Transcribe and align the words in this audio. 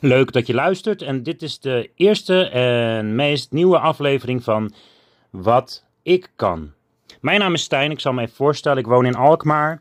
Leuk 0.00 0.32
dat 0.32 0.46
je 0.46 0.54
luistert 0.54 1.02
en 1.02 1.22
dit 1.22 1.42
is 1.42 1.60
de 1.60 1.90
eerste 1.94 2.44
en 2.48 3.14
meest 3.14 3.52
nieuwe 3.52 3.78
aflevering 3.78 4.44
van 4.44 4.72
Wat 5.30 5.84
ik 6.02 6.30
kan. 6.36 6.72
Mijn 7.20 7.40
naam 7.40 7.54
is 7.54 7.62
Stijn, 7.62 7.90
ik 7.90 8.00
zal 8.00 8.12
me 8.12 8.22
even 8.22 8.34
voorstellen. 8.34 8.78
Ik 8.78 8.86
woon 8.86 9.06
in 9.06 9.14
Alkmaar. 9.14 9.80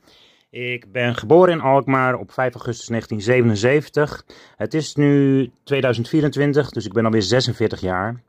Ik 0.49 0.91
ben 0.91 1.15
geboren 1.15 1.53
in 1.53 1.61
Alkmaar 1.61 2.15
op 2.15 2.31
5 2.31 2.53
augustus 2.53 2.87
1977. 2.87 4.25
Het 4.55 4.73
is 4.73 4.95
nu 4.95 5.51
2024, 5.63 6.69
dus 6.69 6.85
ik 6.85 6.93
ben 6.93 7.05
alweer 7.05 7.21
46 7.21 7.81
jaar. 7.81 8.21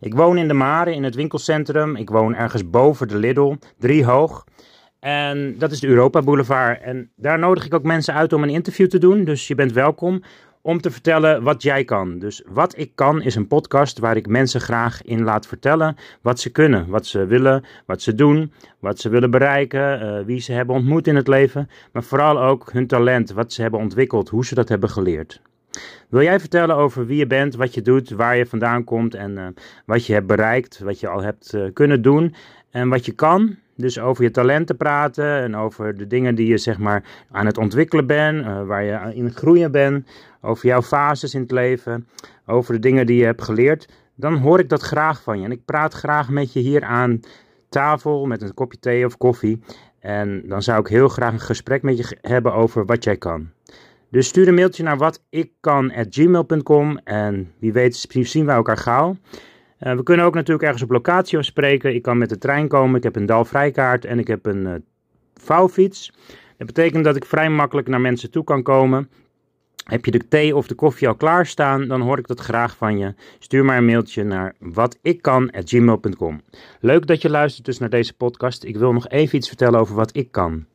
Ik 0.00 0.14
woon 0.14 0.38
in 0.38 0.48
de 0.48 0.54
Mare 0.54 0.94
in 0.94 1.04
het 1.04 1.14
winkelcentrum. 1.14 1.96
Ik 1.96 2.10
woon 2.10 2.34
ergens 2.34 2.70
boven 2.70 3.08
de 3.08 3.16
Lidl, 3.16 3.54
drie 3.78 4.04
hoog. 4.04 4.44
En 5.00 5.58
dat 5.58 5.70
is 5.70 5.80
de 5.80 5.86
Europa 5.86 6.22
Boulevard. 6.22 6.82
En 6.82 7.10
daar 7.16 7.38
nodig 7.38 7.64
ik 7.64 7.74
ook 7.74 7.82
mensen 7.82 8.14
uit 8.14 8.32
om 8.32 8.42
een 8.42 8.50
interview 8.50 8.88
te 8.88 8.98
doen. 8.98 9.24
Dus 9.24 9.48
je 9.48 9.54
bent 9.54 9.72
welkom 9.72 10.22
om 10.62 10.80
te 10.80 10.90
vertellen 10.90 11.42
wat 11.42 11.62
jij 11.62 11.84
kan. 11.84 12.18
Dus 12.18 12.42
Wat 12.46 12.78
ik 12.78 12.90
kan 12.94 13.22
is 13.22 13.34
een 13.34 13.46
podcast 13.46 13.98
waar 13.98 14.16
ik 14.16 14.26
mensen 14.26 14.60
graag 14.60 15.02
in 15.02 15.22
laat 15.22 15.46
vertellen 15.46 15.96
wat 16.20 16.40
ze 16.40 16.50
kunnen, 16.50 16.88
wat 16.88 17.06
ze 17.06 17.26
willen, 17.26 17.64
wat 17.86 18.02
ze 18.02 18.14
doen, 18.14 18.52
wat 18.78 18.98
ze 18.98 19.08
willen 19.08 19.30
bereiken, 19.30 20.02
uh, 20.02 20.26
wie 20.26 20.40
ze 20.40 20.52
hebben 20.52 20.74
ontmoet 20.74 21.06
in 21.06 21.16
het 21.16 21.28
leven, 21.28 21.68
maar 21.92 22.02
vooral 22.02 22.40
ook 22.40 22.72
hun 22.72 22.86
talent, 22.86 23.32
wat 23.32 23.52
ze 23.52 23.62
hebben 23.62 23.80
ontwikkeld, 23.80 24.28
hoe 24.28 24.44
ze 24.44 24.54
dat 24.54 24.68
hebben 24.68 24.90
geleerd. 24.90 25.40
Wil 26.08 26.22
jij 26.22 26.40
vertellen 26.40 26.76
over 26.76 27.06
wie 27.06 27.18
je 27.18 27.26
bent, 27.26 27.54
wat 27.54 27.74
je 27.74 27.82
doet, 27.82 28.10
waar 28.10 28.36
je 28.36 28.46
vandaan 28.46 28.84
komt 28.84 29.14
en 29.14 29.30
uh, 29.30 29.46
wat 29.86 30.06
je 30.06 30.12
hebt 30.12 30.26
bereikt, 30.26 30.78
wat 30.78 31.00
je 31.00 31.08
al 31.08 31.22
hebt 31.22 31.52
uh, 31.54 31.72
kunnen 31.72 32.02
doen 32.02 32.34
en 32.70 32.88
wat 32.88 33.04
je 33.06 33.12
kan? 33.12 33.56
Dus 33.80 33.98
over 33.98 34.24
je 34.24 34.30
talenten 34.30 34.76
praten 34.76 35.42
en 35.42 35.56
over 35.56 35.96
de 35.96 36.06
dingen 36.06 36.34
die 36.34 36.46
je 36.46 36.58
zeg 36.58 36.78
maar 36.78 37.04
aan 37.30 37.46
het 37.46 37.58
ontwikkelen 37.58 38.06
bent, 38.06 38.46
uh, 38.46 38.62
waar 38.62 38.84
je 38.84 39.14
in 39.14 39.30
groeien 39.30 39.72
bent, 39.72 40.08
over 40.40 40.66
jouw 40.66 40.82
fases 40.82 41.34
in 41.34 41.40
het 41.40 41.50
leven, 41.50 42.08
over 42.46 42.74
de 42.74 42.80
dingen 42.80 43.06
die 43.06 43.16
je 43.16 43.24
hebt 43.24 43.42
geleerd, 43.42 43.88
dan 44.14 44.34
hoor 44.34 44.58
ik 44.58 44.68
dat 44.68 44.82
graag 44.82 45.22
van 45.22 45.38
je. 45.38 45.44
En 45.44 45.52
ik 45.52 45.64
praat 45.64 45.94
graag 45.94 46.28
met 46.28 46.52
je 46.52 46.60
hier 46.60 46.84
aan 46.84 47.20
tafel 47.68 48.26
met 48.26 48.42
een 48.42 48.54
kopje 48.54 48.78
thee 48.78 49.04
of 49.04 49.16
koffie. 49.16 49.62
En 49.98 50.42
dan 50.46 50.62
zou 50.62 50.80
ik 50.80 50.86
heel 50.86 51.08
graag 51.08 51.32
een 51.32 51.40
gesprek 51.40 51.82
met 51.82 51.96
je 51.96 52.16
hebben 52.20 52.54
over 52.54 52.84
wat 52.84 53.04
jij 53.04 53.16
kan. 53.16 53.50
Dus 54.10 54.26
stuur 54.26 54.48
een 54.48 54.54
mailtje 54.54 54.82
naar 54.82 54.96
watikkan.gmail.com 54.96 56.98
en 57.04 57.52
wie 57.58 57.72
weet 57.72 58.06
zien 58.10 58.46
we 58.46 58.52
elkaar 58.52 58.76
gauw. 58.76 59.16
Uh, 59.80 59.94
we 59.94 60.02
kunnen 60.02 60.26
ook 60.26 60.34
natuurlijk 60.34 60.62
ergens 60.62 60.82
op 60.82 60.90
locatie 60.90 61.38
afspreken. 61.38 61.94
Ik 61.94 62.02
kan 62.02 62.18
met 62.18 62.28
de 62.28 62.38
trein 62.38 62.68
komen, 62.68 62.96
ik 62.96 63.02
heb 63.02 63.16
een 63.16 63.26
dalvrijkaart 63.26 64.04
en 64.04 64.18
ik 64.18 64.26
heb 64.26 64.46
een 64.46 64.66
uh, 64.66 64.74
vouwfiets. 65.34 66.12
Dat 66.56 66.66
betekent 66.66 67.04
dat 67.04 67.16
ik 67.16 67.24
vrij 67.24 67.50
makkelijk 67.50 67.88
naar 67.88 68.00
mensen 68.00 68.30
toe 68.30 68.44
kan 68.44 68.62
komen. 68.62 69.08
Heb 69.84 70.04
je 70.04 70.10
de 70.10 70.28
thee 70.28 70.56
of 70.56 70.66
de 70.66 70.74
koffie 70.74 71.08
al 71.08 71.14
klaarstaan, 71.14 71.86
dan 71.86 72.00
hoor 72.00 72.18
ik 72.18 72.26
dat 72.26 72.40
graag 72.40 72.76
van 72.76 72.98
je. 72.98 73.14
Stuur 73.38 73.64
maar 73.64 73.76
een 73.76 73.84
mailtje 73.84 74.24
naar 74.24 74.54
watikkan.gmail.com. 74.58 76.40
Leuk 76.80 77.06
dat 77.06 77.22
je 77.22 77.30
luistert 77.30 77.66
dus 77.66 77.78
naar 77.78 77.90
deze 77.90 78.14
podcast. 78.14 78.64
Ik 78.64 78.76
wil 78.76 78.92
nog 78.92 79.08
even 79.08 79.38
iets 79.38 79.48
vertellen 79.48 79.80
over 79.80 79.94
wat 79.94 80.16
ik 80.16 80.30
kan. 80.30 80.66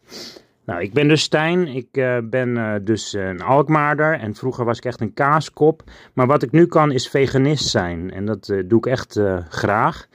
Nou, 0.66 0.81
ik 0.81 0.94
ben 0.94 1.08
dus 1.08 1.21
Stijn. 1.21 1.67
Ik 1.67 1.88
uh, 1.91 2.17
ben 2.23 2.49
uh, 2.49 2.73
dus 2.81 3.13
een 3.13 3.41
Alkmaarder. 3.41 4.19
En 4.19 4.35
vroeger 4.35 4.66
was 4.66 4.77
ik 4.77 4.85
echt 4.85 5.02
een 5.02 5.13
kaaskop. 5.13 5.83
Maar 6.13 6.27
wat 6.27 6.44
ik 6.44 6.52
nu 6.52 6.66
kan 6.66 6.91
is 6.91 7.09
veganist 7.09 7.69
zijn. 7.69 8.11
En 8.11 8.25
dat 8.25 8.53
doe 8.66 8.77
ik 8.77 8.86
echt 8.86 9.19
graag. 9.49 10.08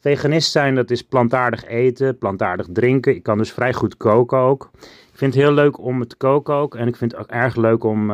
Veganist 0.00 0.50
zijn, 0.50 0.74
dat 0.74 0.90
is 0.90 1.02
plantaardig 1.02 1.64
eten, 1.64 2.18
plantaardig 2.18 2.66
drinken. 2.72 3.14
Ik 3.14 3.22
kan 3.22 3.38
dus 3.38 3.52
vrij 3.52 3.72
goed 3.72 3.96
koken 3.96 4.38
ook. 4.38 4.70
Ik 5.12 5.18
vind 5.18 5.34
het 5.34 5.42
heel 5.42 5.52
leuk 5.52 5.78
om 5.78 6.06
te 6.06 6.16
koken 6.16 6.54
ook. 6.54 6.74
En 6.74 6.88
ik 6.88 6.96
vind 6.96 7.12
het 7.12 7.20
ook 7.20 7.30
erg 7.30 7.56
leuk 7.56 7.84
om 7.84 8.12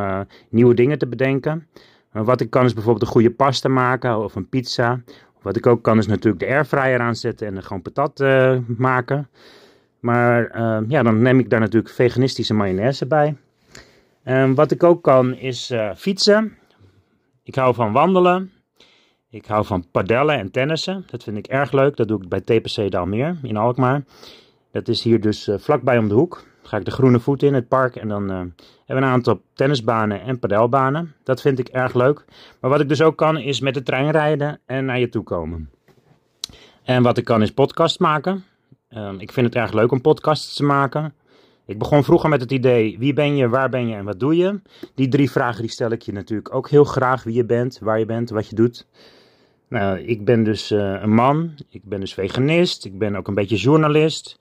nieuwe 0.49 0.75
dingen 0.75 0.99
te 0.99 1.07
bedenken. 1.07 1.67
wat 2.13 2.41
ik 2.41 2.51
kan 2.51 2.65
is 2.65 2.75
bijvoorbeeld 2.75 3.05
een 3.05 3.13
goede 3.13 3.31
pasta 3.31 3.69
maken 3.69 4.19
of 4.19 4.35
een 4.35 4.49
pizza. 4.49 5.01
Wat 5.43 5.57
ik 5.57 5.67
ook 5.67 5.83
kan 5.83 5.99
is 5.99 6.07
natuurlijk 6.07 6.43
de 6.43 6.49
airfryer 6.49 7.01
aanzetten 7.01 7.47
en 7.47 7.63
gewoon 7.63 7.83
patat 7.83 8.25
maken. 8.77 9.29
Maar 10.01 10.57
uh, 10.57 10.89
ja, 10.89 11.03
dan 11.03 11.23
neem 11.23 11.39
ik 11.39 11.51
daar 11.51 11.61
natuurlijk 11.61 11.95
veganistische 11.95 12.55
mayonaise 12.55 13.07
bij. 13.07 13.37
En 14.23 14.55
wat 14.55 14.71
ik 14.71 14.83
ook 14.83 15.03
kan 15.03 15.35
is 15.35 15.71
uh, 15.71 15.91
fietsen. 15.97 16.57
Ik 17.43 17.55
hou 17.55 17.75
van 17.75 17.93
wandelen. 17.93 18.51
Ik 19.31 19.47
hou 19.47 19.65
van 19.65 19.91
padellen 19.91 20.39
en 20.39 20.51
tennissen. 20.51 21.05
Dat 21.11 21.23
vind 21.23 21.37
ik 21.37 21.47
erg 21.47 21.73
leuk. 21.73 21.97
Dat 21.97 22.09
doe 22.09 22.23
ik 22.23 22.29
bij 22.29 22.41
TPC 22.41 22.91
Dalmeer 22.91 23.39
in 23.43 23.57
Alkmaar. 23.57 24.05
Dat 24.73 24.89
is 24.89 25.03
hier 25.03 25.21
dus 25.21 25.49
uh, 25.49 25.59
vlakbij 25.59 25.99
om 25.99 26.09
de 26.09 26.15
hoek. 26.15 26.49
Ga 26.63 26.77
ik 26.77 26.85
de 26.85 26.91
groene 26.91 27.21
voet 27.21 27.43
in 27.43 27.55
het 27.55 27.69
park 27.69 27.97
en 27.97 28.09
dan 28.09 28.29
hebben 28.29 28.55
we 28.87 28.95
een 28.95 29.05
aantal 29.05 29.41
tennisbanen 29.55 30.23
en 30.23 30.39
padelbanen. 30.39 31.15
Dat 31.25 31.41
vind 31.41 31.59
ik 31.59 31.69
erg 31.69 31.95
leuk. 31.95 32.25
Maar 32.61 32.71
wat 32.71 32.81
ik 32.81 32.89
dus 32.89 33.03
ook 33.03 33.17
kan 33.17 33.39
is 33.39 33.61
met 33.61 33.75
de 33.75 33.83
trein 33.83 34.11
rijden 34.11 34.61
en 34.67 34.85
naar 34.85 34.99
je 34.99 35.09
toe 35.09 35.23
komen. 35.23 35.71
En 36.83 37.03
wat 37.03 37.19
ik 37.19 37.25
kan 37.25 37.43
is 37.43 37.53
podcast 37.53 38.01
maken. 38.01 38.45
Um, 38.97 39.21
ik 39.21 39.33
vind 39.33 39.47
het 39.47 39.55
erg 39.55 39.73
leuk 39.73 39.93
om 39.93 40.01
podcasts 40.01 40.55
te 40.55 40.65
maken. 40.65 41.15
Ik 41.67 41.79
begon 41.79 42.05
vroeger 42.05 42.29
met 42.29 42.41
het 42.41 42.53
idee: 42.53 42.99
wie 42.99 43.13
ben 43.13 43.37
je, 43.37 43.49
waar 43.49 43.69
ben 43.69 43.89
je 43.89 43.95
en 43.95 44.05
wat 44.05 44.21
doe 44.21 44.37
je? 44.37 44.61
Die 44.95 45.09
drie 45.09 45.31
vragen 45.31 45.61
die 45.61 45.71
stel 45.71 45.91
ik 45.91 46.03
je 46.03 46.13
natuurlijk 46.13 46.55
ook 46.55 46.69
heel 46.69 46.85
graag: 46.85 47.23
wie 47.23 47.35
je 47.35 47.45
bent, 47.45 47.79
waar 47.79 47.99
je 47.99 48.07
bent, 48.07 48.31
wat 48.31 48.49
je 48.49 48.55
doet. 48.55 48.87
Nou, 49.69 49.99
ik 49.99 50.25
ben 50.25 50.45
dus 50.45 50.71
uh, 50.73 51.03
een 51.03 51.15
man, 51.15 51.55
ik 51.69 51.85
ben 51.85 52.01
dus 52.01 52.15
veganist, 52.15 52.85
ik 52.85 52.99
ben 52.99 53.17
ook 53.17 53.29
een 53.29 53.35
beetje 53.35 53.57
journalist. 53.57 54.39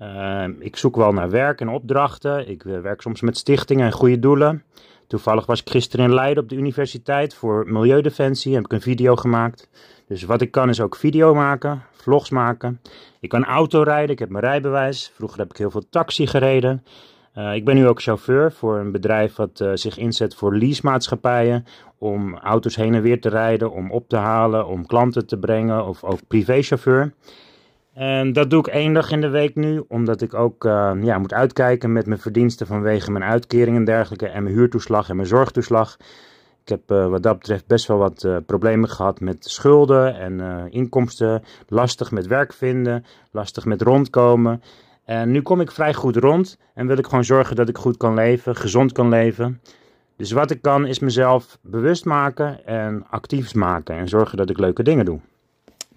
Uh, 0.00 0.44
ik 0.58 0.76
zoek 0.76 0.96
wel 0.96 1.12
naar 1.12 1.30
werk 1.30 1.60
en 1.60 1.68
opdrachten. 1.68 2.48
Ik 2.48 2.64
uh, 2.64 2.80
werk 2.80 3.00
soms 3.00 3.20
met 3.20 3.36
stichtingen 3.36 3.86
en 3.86 3.92
goede 3.92 4.18
doelen. 4.18 4.62
Toevallig 5.08 5.46
was 5.46 5.60
ik 5.60 5.70
gisteren 5.70 6.06
in 6.06 6.14
Leiden 6.14 6.42
op 6.42 6.48
de 6.48 6.56
universiteit 6.56 7.34
voor 7.34 7.64
Milieudefensie. 7.66 8.54
Heb 8.54 8.64
ik 8.64 8.72
een 8.72 8.80
video 8.80 9.16
gemaakt. 9.16 9.68
Dus 10.06 10.22
wat 10.22 10.40
ik 10.40 10.50
kan 10.50 10.68
is 10.68 10.80
ook 10.80 10.96
video 10.96 11.34
maken, 11.34 11.82
vlogs 11.92 12.30
maken. 12.30 12.80
Ik 13.20 13.28
kan 13.28 13.44
auto 13.44 13.82
rijden, 13.82 14.10
ik 14.10 14.18
heb 14.18 14.28
mijn 14.28 14.44
rijbewijs. 14.44 15.12
Vroeger 15.14 15.38
heb 15.38 15.50
ik 15.50 15.56
heel 15.56 15.70
veel 15.70 15.88
taxi 15.90 16.26
gereden. 16.26 16.84
Uh, 17.34 17.54
ik 17.54 17.64
ben 17.64 17.74
nu 17.74 17.88
ook 17.88 18.02
chauffeur 18.02 18.52
voor 18.52 18.78
een 18.78 18.92
bedrijf 18.92 19.36
wat 19.36 19.60
uh, 19.60 19.70
zich 19.74 19.98
inzet 19.98 20.34
voor 20.34 20.56
leasemaatschappijen. 20.56 21.64
Om 21.98 22.36
auto's 22.36 22.76
heen 22.76 22.94
en 22.94 23.02
weer 23.02 23.20
te 23.20 23.28
rijden, 23.28 23.72
om 23.72 23.90
op 23.90 24.08
te 24.08 24.16
halen, 24.16 24.66
om 24.66 24.86
klanten 24.86 25.26
te 25.26 25.38
brengen 25.38 25.86
of 25.86 26.04
ook 26.04 26.20
privéchauffeur. 26.26 27.14
En 27.98 28.32
dat 28.32 28.50
doe 28.50 28.58
ik 28.58 28.66
één 28.66 28.92
dag 28.92 29.10
in 29.10 29.20
de 29.20 29.28
week 29.28 29.54
nu, 29.54 29.84
omdat 29.88 30.20
ik 30.20 30.34
ook 30.34 30.64
uh, 30.64 30.92
ja, 31.00 31.18
moet 31.18 31.32
uitkijken 31.32 31.92
met 31.92 32.06
mijn 32.06 32.20
verdiensten 32.20 32.66
vanwege 32.66 33.10
mijn 33.10 33.24
uitkering 33.24 33.76
en 33.76 33.84
dergelijke. 33.84 34.28
En 34.28 34.42
mijn 34.42 34.54
huurtoeslag 34.54 35.08
en 35.08 35.16
mijn 35.16 35.28
zorgtoeslag. 35.28 35.96
Ik 36.62 36.68
heb 36.68 36.90
uh, 36.90 37.08
wat 37.08 37.22
dat 37.22 37.38
betreft 37.38 37.66
best 37.66 37.86
wel 37.86 37.98
wat 37.98 38.22
uh, 38.22 38.36
problemen 38.46 38.88
gehad 38.88 39.20
met 39.20 39.44
schulden 39.44 40.18
en 40.18 40.66
inkomsten. 40.70 41.42
Lastig 41.68 42.10
met 42.10 42.26
werk 42.26 42.52
vinden, 42.52 43.04
lastig 43.30 43.64
met 43.64 43.82
rondkomen. 43.82 44.62
En 45.04 45.30
nu 45.30 45.42
kom 45.42 45.60
ik 45.60 45.70
vrij 45.70 45.94
goed 45.94 46.16
rond 46.16 46.58
en 46.74 46.86
wil 46.86 46.98
ik 46.98 47.06
gewoon 47.06 47.24
zorgen 47.24 47.56
dat 47.56 47.68
ik 47.68 47.78
goed 47.78 47.96
kan 47.96 48.14
leven, 48.14 48.56
gezond 48.56 48.92
kan 48.92 49.08
leven. 49.08 49.60
Dus 50.16 50.30
wat 50.30 50.50
ik 50.50 50.62
kan 50.62 50.86
is 50.86 50.98
mezelf 50.98 51.58
bewust 51.62 52.04
maken 52.04 52.66
en 52.66 53.06
actief 53.10 53.54
maken 53.54 53.96
en 53.96 54.08
zorgen 54.08 54.36
dat 54.36 54.50
ik 54.50 54.58
leuke 54.58 54.82
dingen 54.82 55.04
doe. 55.04 55.20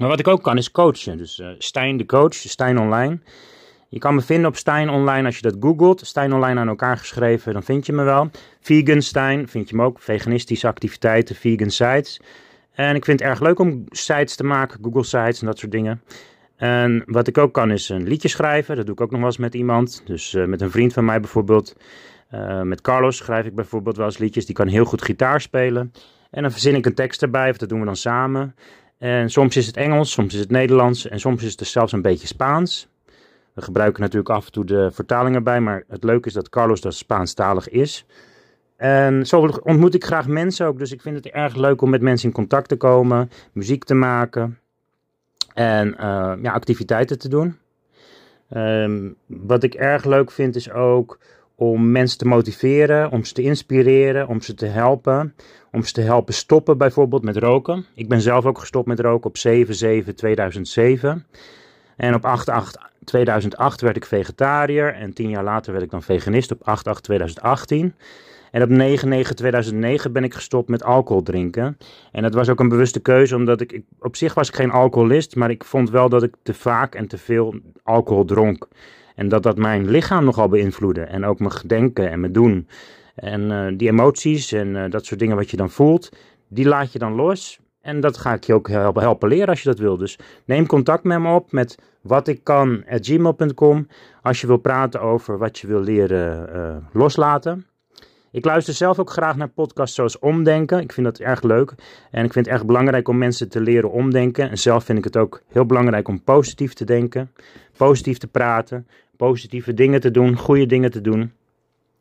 Maar 0.02 0.10
wat 0.10 0.20
ik 0.20 0.28
ook 0.28 0.44
kan 0.44 0.58
is 0.58 0.72
coachen. 0.72 1.18
Dus 1.18 1.42
Stijn 1.58 1.98
de 1.98 2.06
coach, 2.06 2.34
Stijn 2.34 2.80
online. 2.80 3.20
Je 3.90 4.00
kan 4.00 4.16
me 4.16 4.22
vinden 4.22 4.50
op 4.50 4.56
Stijn 4.56 4.90
Online 4.90 5.26
als 5.26 5.36
je 5.36 5.42
dat 5.42 5.56
googelt. 5.60 6.06
Stijn 6.06 6.34
Online 6.34 6.60
aan 6.60 6.68
elkaar 6.68 6.98
geschreven, 6.98 7.54
dan 7.54 7.64
vind 7.64 7.86
je 7.86 7.94
me 7.94 8.04
wel. 8.04 8.30
Vegan 8.62 9.02
Stijn 9.02 9.48
vind 9.48 9.70
je 9.70 9.76
me 9.76 9.84
ook. 9.84 10.00
Veganistische 10.00 10.68
activiteiten, 10.68 11.36
vegan 11.36 11.70
sites. 11.70 12.22
En 12.72 12.96
ik 12.96 13.06
vind 13.06 13.20
het 13.20 13.30
erg 13.30 13.40
leuk 13.40 13.60
om 13.60 13.84
sites 13.90 14.36
te 14.36 14.44
maken, 14.44 14.80
Google 14.82 15.04
sites 15.04 15.40
en 15.40 15.46
dat 15.46 15.60
soort 15.60 15.72
dingen. 15.72 16.02
En 16.56 17.04
wat 17.06 17.28
ik 17.28 17.38
ook 17.38 17.54
kan 17.54 17.72
is 17.72 17.90
een 17.90 18.08
liedje 18.08 18.28
schrijven. 18.28 18.76
Dat 18.76 18.86
doe 18.86 18.96
ik 18.96 19.02
ook 19.02 19.12
nog 19.12 19.20
wel 19.20 19.30
eens 19.30 19.38
met 19.38 19.54
iemand. 19.54 20.02
Dus 20.06 20.34
uh, 20.34 20.46
met 20.46 20.62
een 20.62 20.72
vriend 20.72 20.94
van 20.94 21.06
mij 21.06 21.20
bijvoorbeeld. 21.20 21.76
Uh, 22.34 22.62
met 22.62 22.82
Carlos 22.82 23.18
schrijf 23.18 23.46
ik 23.46 23.56
bijvoorbeeld 23.56 23.98
wel 23.98 24.06
eens 24.06 24.18
liedjes. 24.18 24.46
Die 24.46 24.56
kan 24.56 24.68
heel 24.68 24.86
goed 24.86 25.02
gitaar 25.02 25.42
spelen. 25.42 25.94
En 26.32 26.42
dan 26.42 26.52
verzin 26.52 26.76
ik 26.76 26.86
een 26.86 26.94
tekst 26.94 27.22
erbij, 27.22 27.50
of 27.50 27.58
dat 27.58 27.70
doen 27.70 27.80
we 27.80 27.86
dan 27.86 27.96
samen. 27.96 28.56
En 29.02 29.30
soms 29.30 29.58
is 29.58 29.66
het 29.68 29.78
Engels, 29.78 30.12
soms 30.12 30.34
is 30.34 30.40
het 30.40 30.52
Nederlands 30.52 31.08
en 31.08 31.20
soms 31.20 31.44
is 31.44 31.50
het 31.50 31.58
dus 31.58 31.72
zelfs 31.72 31.92
een 31.92 32.02
beetje 32.02 32.28
Spaans. 32.28 32.88
We 33.54 33.62
gebruiken 33.62 34.02
natuurlijk 34.02 34.30
af 34.30 34.46
en 34.46 34.52
toe 34.52 34.66
de 34.66 34.92
vertalingen 34.92 35.44
bij, 35.44 35.62
maar 35.62 35.84
het 35.88 36.04
leuke 36.04 36.28
is 36.28 36.34
dat 36.34 36.50
Carlos 36.50 36.82
dat 36.82 36.94
Spaanstalig 36.94 37.70
is. 37.70 38.06
En 38.76 39.28
zo 39.28 39.50
ontmoet 39.64 39.94
ik 39.94 40.04
graag 40.04 40.28
mensen 40.28 40.68
ook, 40.68 40.80
dus 40.80 40.92
ik 40.92 41.02
vind 41.02 41.16
het 41.16 41.28
erg 41.28 41.56
leuk 41.56 41.82
om 41.82 41.90
met 41.90 42.02
mensen 42.02 42.28
in 42.28 42.34
contact 42.34 42.68
te 42.68 42.76
komen, 42.76 43.30
muziek 43.52 43.84
te 43.84 43.94
maken 43.94 44.60
en 45.54 45.88
uh, 45.88 46.34
ja, 46.42 46.52
activiteiten 46.52 47.20
te 47.20 47.30
doen. 47.30 47.58
Um, 48.56 49.16
wat 49.26 49.64
ik 49.64 49.74
erg 49.74 50.06
leuk 50.06 50.32
vind 50.32 50.56
is 50.56 50.72
ook 50.72 51.20
om 51.62 51.92
mensen 51.92 52.18
te 52.18 52.28
motiveren, 52.28 53.12
om 53.12 53.24
ze 53.24 53.34
te 53.34 53.42
inspireren, 53.42 54.28
om 54.28 54.42
ze 54.42 54.54
te 54.54 54.66
helpen. 54.66 55.36
Om 55.72 55.84
ze 55.84 55.94
te 55.94 56.02
helpen 56.02 56.34
stoppen 56.34 56.78
bijvoorbeeld 56.78 57.24
met 57.24 57.38
roken. 57.38 57.86
Ik 57.96 58.10
ben 58.10 58.22
zelf 58.22 58.46
ook 58.46 58.60
gestopt 58.60 58.88
met 58.88 59.00
roken 59.00 59.30
op 59.30 59.38
7-7-2007. 59.38 61.26
En 61.98 62.16
op 62.16 62.26
8-8 62.26 62.90
2008 63.04 63.82
werd 63.82 63.96
ik 63.96 64.06
vegetariër 64.06 64.94
en 64.94 65.14
tien 65.14 65.30
jaar 65.30 65.44
later 65.44 65.72
werd 65.72 65.84
ik 65.84 65.92
dan 65.92 66.04
veganist 66.04 66.52
op 66.52 66.60
8-8-2018. 66.60 67.94
En 68.52 68.62
op 68.64 68.70
9-9-2009 70.08 70.12
ben 70.12 70.24
ik 70.24 70.34
gestopt 70.34 70.70
met 70.70 70.84
alcohol 70.84 71.24
drinken. 71.24 71.78
En 72.12 72.22
dat 72.22 72.34
was 72.34 72.50
ook 72.50 72.60
een 72.60 72.70
bewuste 72.70 73.00
keuze, 73.00 73.36
omdat 73.36 73.62
ik, 73.62 73.82
op 74.00 74.16
zich 74.16 74.34
was 74.34 74.48
ik 74.48 74.56
geen 74.56 74.72
alcoholist, 74.72 75.36
maar 75.36 75.50
ik 75.50 75.64
vond 75.64 75.90
wel 75.90 76.10
dat 76.10 76.24
ik 76.24 76.36
te 76.44 76.54
vaak 76.54 76.96
en 76.96 77.08
te 77.08 77.18
veel 77.18 77.56
alcohol 77.84 78.26
dronk. 78.26 78.68
En 79.16 79.28
dat 79.28 79.44
dat 79.44 79.58
mijn 79.58 79.90
lichaam 79.90 80.26
nogal 80.26 80.50
beïnvloedde. 80.50 81.02
En 81.02 81.26
ook 81.26 81.40
mijn 81.40 81.54
denken 81.68 82.10
en 82.10 82.20
mijn 82.20 82.34
doen. 82.34 82.68
En 83.16 83.42
uh, 83.42 83.68
die 83.78 83.90
emoties 83.90 84.52
en 84.52 84.68
uh, 84.68 84.90
dat 84.90 85.06
soort 85.06 85.20
dingen 85.20 85.36
wat 85.36 85.50
je 85.50 85.58
dan 85.58 85.70
voelt, 85.70 86.10
die 86.48 86.68
laat 86.68 86.92
je 86.92 87.00
dan 87.00 87.14
los. 87.14 87.60
En 87.82 88.00
dat 88.00 88.18
ga 88.18 88.34
ik 88.34 88.44
je 88.44 88.54
ook 88.54 88.68
helpen, 88.70 89.02
helpen 89.02 89.30
leren 89.30 89.48
als 89.48 89.62
je 89.62 89.70
dat 89.70 89.80
wil. 89.80 89.98
Dus 89.98 90.20
neem 90.46 90.66
contact 90.66 91.04
met 91.04 91.20
me 91.20 91.34
op 91.34 91.52
met 91.52 91.78
wat 92.02 92.28
ik 92.28 92.44
kan 92.44 92.84
gmail.com 92.88 93.88
als 94.22 94.42
je 94.42 94.48
wil 94.48 94.58
praten 94.58 95.02
over 95.02 95.38
wat 95.38 95.60
je 95.60 95.68
wil 95.68 95.82
leren 95.82 96.50
uh, 96.56 96.76
loslaten. 96.94 97.66
Ik 98.32 98.46
luister 98.46 98.74
zelf 98.74 99.00
ook 99.00 99.10
graag 99.10 99.36
naar 99.36 99.48
podcasts 99.48 99.96
zoals 99.96 100.20
Omdenken. 100.20 100.80
Ik 100.80 100.92
vind 100.92 101.06
dat 101.06 101.20
erg 101.20 101.42
leuk. 101.42 101.74
En 102.12 102.26
ik 102.26 102.34
vind 102.34 102.46
het 102.46 102.56
erg 102.56 102.66
belangrijk 102.66 103.08
om 103.08 103.18
mensen 103.18 103.50
te 103.50 103.62
leren 103.62 103.92
omdenken. 103.92 104.50
En 104.50 104.58
zelf 104.58 104.84
vind 104.84 104.98
ik 104.98 105.04
het 105.04 105.18
ook 105.18 105.42
heel 105.48 105.66
belangrijk 105.66 106.08
om 106.08 106.24
positief 106.24 106.74
te 106.74 106.86
denken. 106.86 107.32
Positief 107.78 108.18
te 108.18 108.28
praten. 108.28 108.88
Positieve 109.18 109.74
dingen 109.74 110.02
te 110.02 110.12
doen. 110.12 110.36
Goede 110.36 110.66
dingen 110.66 110.92
te 110.92 111.02
doen. 111.02 111.32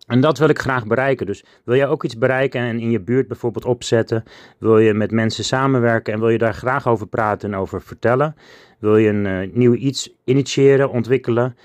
En 0.06 0.20
dat 0.20 0.38
wil 0.38 0.48
ik 0.48 0.58
graag 0.58 0.86
bereiken. 0.86 1.26
Dus 1.26 1.44
wil 1.64 1.76
jij 1.76 1.88
ook 1.88 2.04
iets 2.04 2.18
bereiken 2.18 2.60
en 2.60 2.80
in 2.80 2.90
je 2.90 3.00
buurt 3.00 3.28
bijvoorbeeld 3.28 3.64
opzetten? 3.64 4.24
Wil 4.58 4.78
je 4.78 4.94
met 4.94 5.10
mensen 5.10 5.44
samenwerken 5.44 6.12
en 6.12 6.20
wil 6.20 6.28
je 6.28 6.38
daar 6.38 6.54
graag 6.54 6.88
over 6.88 7.06
praten 7.06 7.52
en 7.52 7.58
over 7.58 7.82
vertellen? 7.82 8.36
Wil 8.78 8.96
je 8.96 9.08
een 9.08 9.24
uh, 9.24 9.54
nieuw 9.54 9.74
iets 9.74 10.14
initiëren, 10.24 10.90
ontwikkelen, 10.90 11.56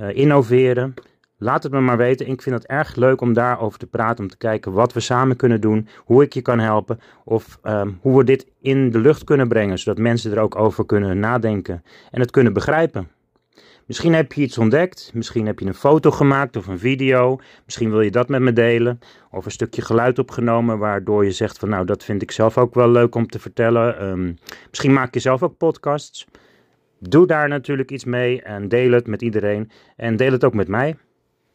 uh, 0.00 0.16
innoveren? 0.16 0.94
Laat 1.42 1.62
het 1.62 1.72
me 1.72 1.80
maar 1.80 1.96
weten. 1.96 2.26
Ik 2.26 2.42
vind 2.42 2.54
het 2.54 2.66
erg 2.66 2.96
leuk 2.96 3.20
om 3.20 3.32
daarover 3.32 3.78
te 3.78 3.86
praten, 3.86 4.24
om 4.24 4.30
te 4.30 4.36
kijken 4.36 4.72
wat 4.72 4.92
we 4.92 5.00
samen 5.00 5.36
kunnen 5.36 5.60
doen, 5.60 5.88
hoe 5.98 6.22
ik 6.22 6.32
je 6.32 6.42
kan 6.42 6.58
helpen 6.58 7.00
of 7.24 7.58
um, 7.64 7.98
hoe 8.00 8.18
we 8.18 8.24
dit 8.24 8.46
in 8.60 8.90
de 8.90 8.98
lucht 8.98 9.24
kunnen 9.24 9.48
brengen, 9.48 9.78
zodat 9.78 9.98
mensen 9.98 10.32
er 10.32 10.38
ook 10.38 10.56
over 10.56 10.86
kunnen 10.86 11.18
nadenken 11.18 11.82
en 12.10 12.20
het 12.20 12.30
kunnen 12.30 12.52
begrijpen. 12.52 13.08
Misschien 13.86 14.14
heb 14.14 14.32
je 14.32 14.42
iets 14.42 14.58
ontdekt, 14.58 15.10
misschien 15.14 15.46
heb 15.46 15.58
je 15.58 15.66
een 15.66 15.74
foto 15.74 16.10
gemaakt 16.10 16.56
of 16.56 16.66
een 16.66 16.78
video, 16.78 17.40
misschien 17.64 17.90
wil 17.90 18.00
je 18.00 18.10
dat 18.10 18.28
met 18.28 18.40
me 18.40 18.52
delen, 18.52 18.98
of 19.30 19.44
een 19.44 19.50
stukje 19.50 19.82
geluid 19.82 20.18
opgenomen 20.18 20.78
waardoor 20.78 21.24
je 21.24 21.32
zegt 21.32 21.58
van 21.58 21.68
nou 21.68 21.84
dat 21.84 22.04
vind 22.04 22.22
ik 22.22 22.30
zelf 22.30 22.58
ook 22.58 22.74
wel 22.74 22.90
leuk 22.90 23.14
om 23.14 23.26
te 23.26 23.38
vertellen. 23.38 24.04
Um, 24.04 24.38
misschien 24.68 24.92
maak 24.92 25.14
je 25.14 25.20
zelf 25.20 25.42
ook 25.42 25.56
podcasts. 25.56 26.26
Doe 26.98 27.26
daar 27.26 27.48
natuurlijk 27.48 27.90
iets 27.90 28.04
mee 28.04 28.42
en 28.42 28.68
deel 28.68 28.92
het 28.92 29.06
met 29.06 29.22
iedereen 29.22 29.70
en 29.96 30.16
deel 30.16 30.32
het 30.32 30.44
ook 30.44 30.54
met 30.54 30.68
mij. 30.68 30.96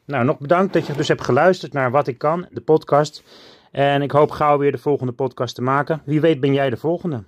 Nou, 0.08 0.26
nog 0.26 0.38
bedankt 0.40 0.74
dat 0.74 0.88
je 0.88 0.94
dus 0.94 1.08
hebt 1.08 1.24
geluisterd 1.24 1.74
naar 1.74 1.92
Wat 1.92 2.08
ik 2.08 2.18
kan, 2.18 2.48
de 2.52 2.62
podcast. 2.62 3.24
En 3.72 4.02
ik 4.02 4.12
hoop 4.12 4.32
gauw 4.32 4.58
weer 4.58 4.72
de 4.72 4.78
volgende 4.78 5.12
podcast 5.12 5.56
te 5.56 5.62
maken. 5.62 6.02
Wie 6.06 6.22
weet 6.22 6.40
ben 6.40 6.54
jij 6.54 6.70
de 6.70 6.78
volgende. 6.78 7.24